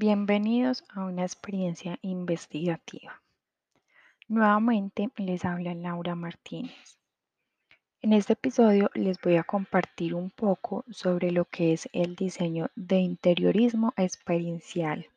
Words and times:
Bienvenidos 0.00 0.84
a 0.90 1.06
una 1.06 1.22
experiencia 1.22 1.98
investigativa. 2.02 3.20
Nuevamente 4.28 5.08
les 5.16 5.44
habla 5.44 5.74
Laura 5.74 6.14
Martínez. 6.14 7.00
En 8.00 8.12
este 8.12 8.34
episodio 8.34 8.92
les 8.94 9.20
voy 9.20 9.34
a 9.38 9.42
compartir 9.42 10.14
un 10.14 10.30
poco 10.30 10.84
sobre 10.88 11.32
lo 11.32 11.46
que 11.46 11.72
es 11.72 11.88
el 11.92 12.14
diseño 12.14 12.70
de 12.76 12.98
interiorismo 12.98 13.92
experiencial. 13.96 15.08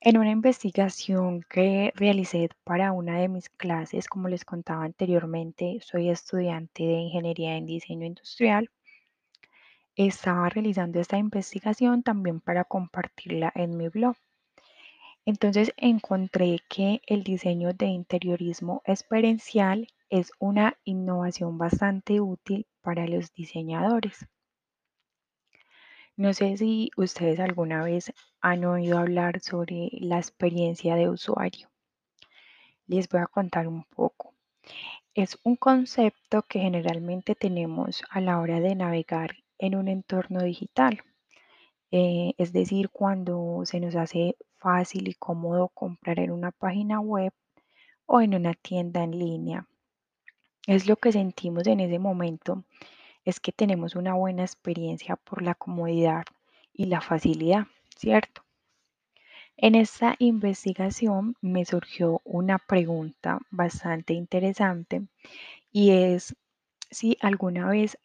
En 0.00 0.18
una 0.18 0.30
investigación 0.30 1.42
que 1.50 1.92
realicé 1.96 2.50
para 2.62 2.92
una 2.92 3.18
de 3.18 3.26
mis 3.26 3.48
clases, 3.48 4.06
como 4.06 4.28
les 4.28 4.44
contaba 4.44 4.84
anteriormente, 4.84 5.80
soy 5.82 6.10
estudiante 6.10 6.84
de 6.84 7.00
Ingeniería 7.00 7.56
en 7.56 7.66
Diseño 7.66 8.06
Industrial 8.06 8.70
estaba 9.96 10.48
realizando 10.48 11.00
esta 11.00 11.18
investigación 11.18 12.02
también 12.02 12.40
para 12.40 12.64
compartirla 12.64 13.50
en 13.54 13.76
mi 13.76 13.88
blog. 13.88 14.16
Entonces 15.24 15.72
encontré 15.76 16.60
que 16.68 17.02
el 17.06 17.24
diseño 17.24 17.72
de 17.72 17.86
interiorismo 17.86 18.82
experiencial 18.84 19.88
es 20.08 20.30
una 20.38 20.76
innovación 20.84 21.58
bastante 21.58 22.20
útil 22.20 22.66
para 22.80 23.08
los 23.08 23.32
diseñadores. 23.34 24.28
No 26.16 26.32
sé 26.32 26.56
si 26.56 26.90
ustedes 26.96 27.40
alguna 27.40 27.82
vez 27.82 28.12
han 28.40 28.64
oído 28.64 28.98
hablar 28.98 29.40
sobre 29.40 29.88
la 29.92 30.18
experiencia 30.18 30.94
de 30.94 31.08
usuario. 31.08 31.68
Les 32.86 33.08
voy 33.08 33.20
a 33.20 33.26
contar 33.26 33.66
un 33.66 33.82
poco. 33.84 34.32
Es 35.14 35.38
un 35.42 35.56
concepto 35.56 36.42
que 36.42 36.60
generalmente 36.60 37.34
tenemos 37.34 38.02
a 38.10 38.20
la 38.20 38.38
hora 38.38 38.60
de 38.60 38.74
navegar 38.74 39.36
en 39.58 39.74
un 39.74 39.88
entorno 39.88 40.42
digital. 40.42 41.02
Eh, 41.90 42.34
es 42.38 42.52
decir, 42.52 42.90
cuando 42.90 43.62
se 43.64 43.80
nos 43.80 43.94
hace 43.96 44.36
fácil 44.58 45.08
y 45.08 45.14
cómodo 45.14 45.68
comprar 45.68 46.18
en 46.18 46.30
una 46.30 46.50
página 46.50 47.00
web 47.00 47.32
o 48.06 48.20
en 48.20 48.34
una 48.34 48.54
tienda 48.54 49.02
en 49.04 49.18
línea. 49.18 49.66
Es 50.66 50.88
lo 50.88 50.96
que 50.96 51.12
sentimos 51.12 51.66
en 51.66 51.80
ese 51.80 51.98
momento, 51.98 52.64
es 53.24 53.40
que 53.40 53.52
tenemos 53.52 53.94
una 53.94 54.14
buena 54.14 54.42
experiencia 54.42 55.16
por 55.16 55.42
la 55.42 55.54
comodidad 55.54 56.24
y 56.72 56.86
la 56.86 57.00
facilidad, 57.00 57.66
¿cierto? 57.96 58.42
En 59.56 59.74
esta 59.74 60.16
investigación 60.18 61.34
me 61.40 61.64
surgió 61.64 62.20
una 62.24 62.58
pregunta 62.58 63.38
bastante 63.50 64.12
interesante 64.12 65.06
y 65.72 65.92
es 65.92 66.36
si 66.90 67.16
alguna 67.20 67.68
vez 67.68 67.98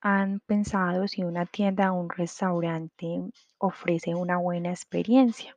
han 0.00 0.40
pensado 0.40 1.08
si 1.08 1.22
una 1.22 1.46
tienda 1.46 1.92
o 1.92 2.00
un 2.00 2.10
restaurante 2.10 3.22
ofrece 3.58 4.14
una 4.14 4.36
buena 4.38 4.70
experiencia. 4.70 5.56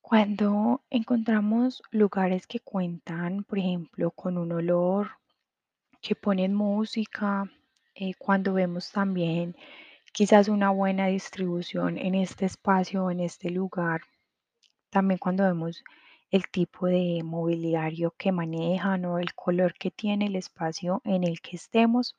Cuando 0.00 0.82
encontramos 0.90 1.82
lugares 1.90 2.46
que 2.46 2.60
cuentan, 2.60 3.44
por 3.44 3.58
ejemplo, 3.58 4.10
con 4.10 4.36
un 4.36 4.52
olor, 4.52 5.12
que 6.00 6.14
ponen 6.14 6.52
música, 6.54 7.50
eh, 7.94 8.12
cuando 8.18 8.52
vemos 8.52 8.92
también 8.92 9.56
quizás 10.12 10.48
una 10.48 10.70
buena 10.70 11.06
distribución 11.06 11.96
en 11.96 12.14
este 12.14 12.44
espacio 12.44 13.10
en 13.10 13.20
este 13.20 13.50
lugar, 13.50 14.02
también 14.90 15.18
cuando 15.18 15.44
vemos 15.44 15.82
el 16.34 16.48
tipo 16.48 16.88
de 16.88 17.22
mobiliario 17.22 18.12
que 18.18 18.32
manejan 18.32 19.04
o 19.04 19.20
el 19.20 19.34
color 19.34 19.74
que 19.74 19.92
tiene 19.92 20.26
el 20.26 20.34
espacio 20.34 21.00
en 21.04 21.22
el 21.22 21.40
que 21.40 21.54
estemos. 21.54 22.16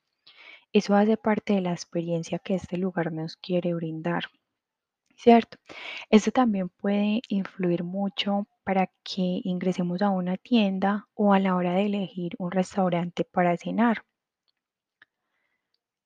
Eso 0.72 0.96
hace 0.96 1.18
parte 1.18 1.52
de 1.52 1.60
la 1.60 1.74
experiencia 1.74 2.40
que 2.40 2.56
este 2.56 2.78
lugar 2.78 3.12
nos 3.12 3.36
quiere 3.36 3.74
brindar. 3.74 4.24
¿Cierto? 5.18 5.58
Esto 6.10 6.32
también 6.32 6.70
puede 6.70 7.24
influir 7.28 7.84
mucho 7.84 8.48
para 8.64 8.88
que 9.04 9.42
ingresemos 9.44 10.02
a 10.02 10.12
una 10.12 10.38
tienda 10.38 11.10
o 11.14 11.34
a 11.34 11.40
la 11.40 11.54
hora 11.58 11.74
de 11.74 11.88
elegir 11.88 12.36
un 12.38 12.52
restaurante 12.52 13.26
para 13.26 13.58
cenar. 13.58 14.06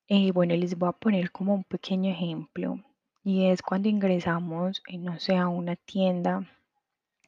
Eh, 0.08 0.32
bueno, 0.32 0.56
les 0.56 0.76
voy 0.76 0.88
a 0.88 0.92
poner 0.98 1.30
como 1.30 1.54
un 1.54 1.62
pequeño 1.62 2.10
ejemplo 2.10 2.80
y 3.22 3.46
es 3.46 3.62
cuando 3.62 3.88
ingresamos, 3.88 4.82
eh, 4.88 4.98
no 4.98 5.20
sé, 5.20 5.36
a 5.36 5.46
una 5.46 5.76
tienda 5.76 6.44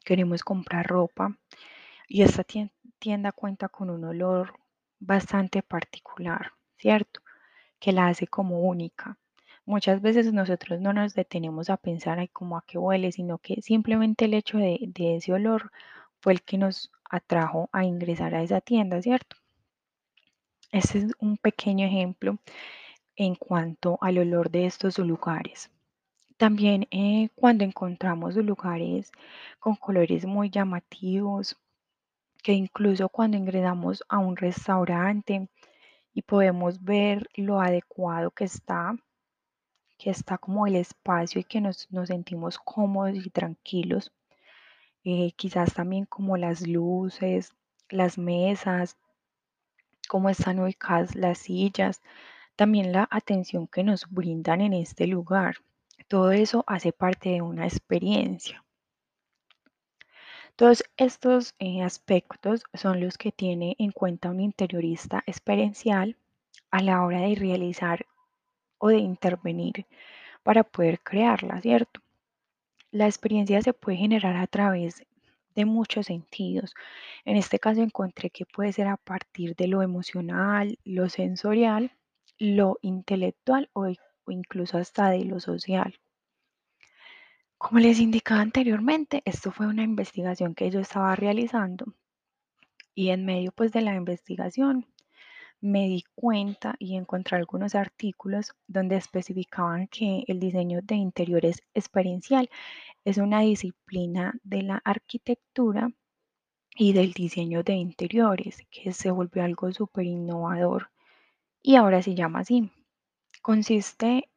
queremos 0.03 0.43
comprar 0.43 0.85
ropa 0.87 1.37
y 2.07 2.21
esta 2.21 2.43
tienda 2.99 3.31
cuenta 3.31 3.69
con 3.69 3.89
un 3.89 4.03
olor 4.05 4.59
bastante 4.99 5.61
particular, 5.63 6.53
¿cierto? 6.77 7.21
Que 7.79 7.91
la 7.91 8.07
hace 8.07 8.27
como 8.27 8.61
única. 8.61 9.17
Muchas 9.65 10.01
veces 10.01 10.33
nosotros 10.33 10.81
no 10.81 10.93
nos 10.93 11.13
detenemos 11.13 11.69
a 11.69 11.77
pensar 11.77 12.19
ay, 12.19 12.27
cómo 12.27 12.57
a 12.57 12.63
qué 12.67 12.77
huele, 12.77 13.11
sino 13.11 13.37
que 13.37 13.61
simplemente 13.61 14.25
el 14.25 14.33
hecho 14.33 14.57
de, 14.57 14.79
de 14.87 15.17
ese 15.17 15.33
olor 15.33 15.71
fue 16.19 16.33
el 16.33 16.41
que 16.41 16.57
nos 16.57 16.91
atrajo 17.09 17.69
a 17.71 17.85
ingresar 17.85 18.35
a 18.35 18.43
esa 18.43 18.61
tienda, 18.61 19.01
¿cierto? 19.01 19.37
Este 20.71 20.97
es 20.99 21.11
un 21.19 21.37
pequeño 21.37 21.85
ejemplo 21.85 22.39
en 23.15 23.35
cuanto 23.35 23.97
al 24.01 24.17
olor 24.17 24.49
de 24.49 24.65
estos 24.65 24.97
lugares. 24.97 25.69
También 26.37 26.87
eh, 26.91 27.29
cuando 27.35 27.63
encontramos 27.63 28.35
lugares 28.35 29.11
con 29.59 29.75
colores 29.75 30.25
muy 30.25 30.49
llamativos, 30.49 31.55
que 32.41 32.53
incluso 32.53 33.07
cuando 33.09 33.37
ingresamos 33.37 34.03
a 34.09 34.17
un 34.17 34.35
restaurante 34.35 35.47
y 36.13 36.21
podemos 36.23 36.83
ver 36.83 37.29
lo 37.35 37.61
adecuado 37.61 38.31
que 38.31 38.45
está, 38.45 38.95
que 39.97 40.09
está 40.09 40.37
como 40.37 40.67
el 40.67 40.75
espacio 40.75 41.41
y 41.41 41.43
que 41.43 41.61
nos, 41.61 41.87
sentimos 42.05 42.57
cómodos 42.59 43.15
y 43.25 43.29
tranquilos. 43.29 44.11
Eh, 45.03 45.31
quizás 45.35 45.73
también 45.73 46.05
como 46.05 46.37
las 46.37 46.67
luces, 46.67 47.53
las 47.89 48.17
mesas, 48.17 48.97
cómo 50.09 50.29
están 50.29 50.59
ubicadas 50.59 51.15
las 51.15 51.37
sillas, 51.39 52.01
también 52.55 52.91
la 52.91 53.07
atención 53.11 53.67
que 53.67 53.83
nos 53.83 54.09
brindan 54.09 54.61
en 54.61 54.73
este 54.73 55.07
lugar. 55.07 55.57
Todo 56.07 56.31
eso 56.31 56.63
hace 56.67 56.91
parte 56.91 57.29
de 57.29 57.41
una 57.41 57.65
experiencia. 57.65 58.63
Todos 60.55 60.83
estos 60.97 61.55
eh, 61.57 61.81
aspectos 61.81 62.63
son 62.73 63.01
los 63.01 63.17
que 63.17 63.31
tiene 63.31 63.75
en 63.79 63.91
cuenta 63.91 64.29
un 64.29 64.39
interiorista 64.39 65.23
experiencial 65.25 66.15
a 66.69 66.83
la 66.83 67.03
hora 67.03 67.21
de 67.21 67.33
realizar 67.33 68.05
o 68.77 68.89
de 68.89 68.97
intervenir 68.97 69.87
para 70.43 70.63
poder 70.63 70.99
crearla, 70.99 71.59
¿cierto? 71.61 72.01
La 72.91 73.07
experiencia 73.07 73.61
se 73.61 73.73
puede 73.73 73.97
generar 73.97 74.35
a 74.35 74.45
través 74.45 75.03
de 75.55 75.65
muchos 75.65 76.07
sentidos. 76.07 76.75
En 77.25 77.37
este 77.37 77.57
caso 77.57 77.81
encontré 77.81 78.29
que 78.29 78.45
puede 78.45 78.73
ser 78.73 78.87
a 78.87 78.97
partir 78.97 79.55
de 79.55 79.67
lo 79.67 79.81
emocional, 79.81 80.77
lo 80.83 81.09
sensorial, 81.09 81.91
lo 82.37 82.77
intelectual 82.81 83.69
o 83.73 83.87
o 84.25 84.31
incluso 84.31 84.77
hasta 84.77 85.09
de 85.09 85.25
lo 85.25 85.39
social. 85.39 85.99
Como 87.57 87.79
les 87.79 87.99
indicaba 87.99 88.41
anteriormente, 88.41 89.21
esto 89.25 89.51
fue 89.51 89.67
una 89.67 89.83
investigación 89.83 90.53
que 90.53 90.69
yo 90.69 90.79
estaba 90.79 91.15
realizando 91.15 91.93
y 92.95 93.09
en 93.09 93.25
medio 93.25 93.51
pues 93.51 93.71
de 93.71 93.81
la 93.81 93.95
investigación 93.95 94.85
me 95.61 95.87
di 95.87 96.03
cuenta 96.13 96.75
y 96.77 96.97
encontré 96.97 97.37
algunos 97.37 97.73
artículos 97.73 98.53
donde 98.67 98.97
especificaban 98.97 99.87
que 99.87 100.25
el 100.27 100.39
diseño 100.39 100.81
de 100.83 100.95
interiores 100.95 101.63
experiencial 101.73 102.49
es 103.05 103.17
una 103.17 103.39
disciplina 103.39 104.33
de 104.43 104.61
la 104.63 104.81
arquitectura 104.83 105.89
y 106.75 106.91
del 106.91 107.13
diseño 107.13 107.63
de 107.63 107.75
interiores 107.75 108.57
que 108.69 108.91
se 108.91 109.09
volvió 109.09 109.43
algo 109.43 109.71
súper 109.71 110.05
innovador 110.05 110.91
y 111.61 111.75
ahora 111.77 112.01
se 112.01 112.13
llama 112.13 112.39
así 112.39 112.71
consiste 113.43 114.29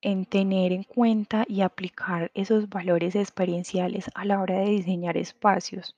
en 0.00 0.24
tener 0.24 0.72
en 0.72 0.84
cuenta 0.84 1.44
y 1.46 1.60
aplicar 1.60 2.30
esos 2.32 2.70
valores 2.70 3.14
experienciales 3.14 4.10
a 4.14 4.24
la 4.24 4.40
hora 4.40 4.58
de 4.58 4.70
diseñar 4.70 5.18
espacios. 5.18 5.94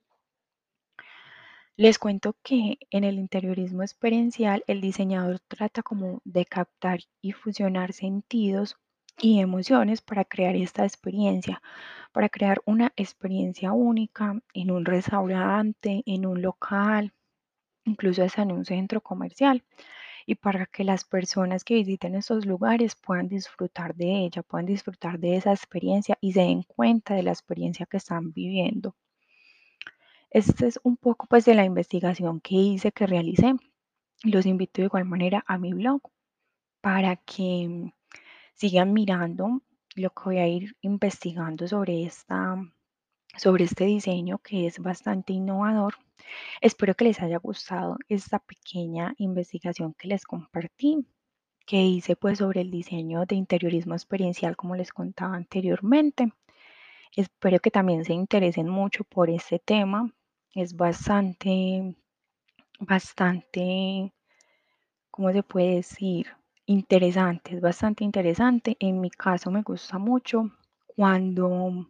Les 1.77 1.97
cuento 2.01 2.35
que 2.43 2.79
en 2.91 3.05
el 3.05 3.21
interiorismo 3.21 3.83
experiencial 3.83 4.65
el 4.67 4.81
diseñador 4.81 5.39
trata 5.47 5.85
como 5.85 6.21
de 6.25 6.45
captar 6.45 6.99
y 7.23 7.31
fusionar 7.31 7.93
sentidos 7.93 8.77
y 9.17 9.39
emociones 9.39 10.03
para 10.03 10.25
crear 10.25 10.57
esta 10.57 10.83
experiencia, 10.83 11.63
para 12.11 12.29
crear 12.29 12.61
una 12.65 12.93
experiencia 12.97 13.71
única 13.71 14.41
en 14.55 14.73
un 14.73 14.85
restaurante, 14.85 16.03
en 16.05 16.27
un 16.27 16.43
local, 16.43 17.13
incluso 17.85 18.25
hasta 18.25 18.43
en 18.43 18.51
un 18.51 18.65
centro 18.65 19.01
comercial 19.01 19.63
y 20.29 20.35
para 20.35 20.67
que 20.67 20.85
las 20.85 21.05
personas 21.05 21.65
que 21.65 21.77
visiten 21.77 22.15
estos 22.15 22.45
lugares 22.45 22.95
puedan 22.95 23.29
disfrutar 23.29 23.95
de 23.95 24.27
ella, 24.27 24.43
puedan 24.43 24.67
disfrutar 24.67 25.19
de 25.19 25.37
esa 25.37 25.53
experiencia 25.53 26.19
y 26.21 26.35
se 26.35 26.41
den 26.41 26.65
cuenta 26.65 27.15
de 27.15 27.23
la 27.23 27.31
experiencia 27.31 27.87
que 27.87 27.97
están 27.97 28.35
viviendo. 28.35 28.95
Este 30.29 30.67
es 30.67 30.79
un 30.83 30.99
poco 30.99 31.27
pues 31.29 31.47
de 31.47 31.55
la 31.55 31.65
investigación 31.65 32.43
que 32.43 32.57
hice, 32.57 32.93
que 32.93 33.07
realicé. 33.07 33.55
Los 34.23 34.45
invito 34.45 34.83
de 34.83 34.89
igual 34.89 35.07
manera 35.07 35.43
a 35.47 35.57
mi 35.57 35.73
blog 35.73 36.03
para 36.83 37.17
que 37.17 37.95
sigan 38.53 38.93
mirando 38.93 39.63
lo 39.95 40.11
que 40.11 40.23
voy 40.27 40.39
a 40.41 40.47
ir 40.47 40.77
investigando 40.83 41.67
sobre 41.67 42.05
esta 42.05 42.55
sobre 43.39 43.65
este 43.65 43.85
diseño 43.85 44.39
que 44.39 44.67
es 44.67 44.79
bastante 44.81 45.33
innovador. 45.33 45.95
Espero 46.61 46.95
que 46.95 47.05
les 47.05 47.21
haya 47.21 47.39
gustado 47.39 47.97
esta 48.09 48.39
pequeña 48.39 49.15
investigación 49.19 49.95
que 49.95 50.09
les 50.09 50.25
compartí, 50.25 51.07
que 51.67 51.83
hice 51.83 52.17
pues 52.17 52.39
sobre 52.39 52.63
el 52.63 52.71
diseño 52.71 53.25
de 53.27 53.37
interiorismo 53.37 53.95
experiencial 53.95 54.57
como 54.57 54.75
les 54.75 54.93
contaba 54.93 55.35
anteriormente. 55.37 56.33
Espero 57.17 57.59
que 57.61 57.71
también 57.71 58.05
se 58.05 58.13
interesen 58.13 58.69
mucho 58.69 59.05
por 59.05 59.31
este 59.31 59.59
tema. 59.59 60.13
Es 60.55 60.75
bastante, 60.77 61.97
bastante, 62.81 64.13
¿cómo 65.11 65.33
se 65.33 65.43
puede 65.43 65.77
decir? 65.77 66.29
Interesante, 66.67 67.55
es 67.55 67.61
bastante 67.61 68.05
interesante. 68.05 68.77
En 68.81 69.01
mi 69.01 69.11
caso 69.11 69.51
me 69.51 69.63
gusta 69.63 69.99
mucho. 69.99 70.51
Cuando 70.87 71.87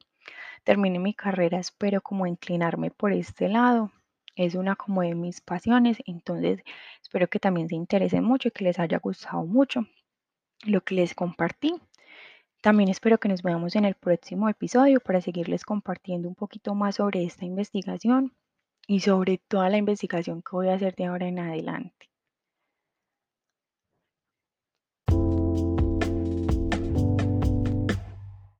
termine 0.69 0.99
mi 0.99 1.15
carrera 1.15 1.59
espero 1.59 2.03
como 2.03 2.27
inclinarme 2.27 2.91
por 2.91 3.11
este 3.15 3.49
lado. 3.49 3.91
Es 4.37 4.55
una 4.55 4.77
como 4.77 5.01
de 5.01 5.15
mis 5.15 5.41
pasiones, 5.41 5.97
entonces 6.05 6.63
espero 7.01 7.27
que 7.27 7.39
también 7.39 7.71
se 7.71 7.75
interesen 7.75 8.23
mucho 8.23 8.49
y 8.49 8.51
que 8.51 8.65
les 8.65 8.79
haya 8.79 8.99
gustado 8.99 9.47
mucho 9.47 9.87
lo 10.67 10.83
que 10.83 10.95
les 10.95 11.15
compartí. 11.15 11.81
También 12.61 12.91
espero 12.91 13.17
que 13.17 13.31
nos 13.31 13.43
veamos 13.43 13.77
en 13.77 13.87
el 13.87 13.95
próximo 13.95 14.47
episodio 14.51 15.01
para 15.01 15.23
seguirles 15.23 15.65
compartiendo 15.65 16.29
un 16.29 16.35
poquito 16.35 16.75
más 16.75 16.97
sobre 16.97 17.25
esta 17.25 17.47
investigación 17.47 18.35
y 18.87 19.01
sobre 19.01 19.39
toda 19.39 19.71
la 19.71 19.79
investigación 19.79 20.43
que 20.43 20.51
voy 20.53 20.69
a 20.69 20.75
hacer 20.75 20.95
de 20.97 21.07
ahora 21.07 21.29
en 21.29 21.39
adelante. 21.39 22.11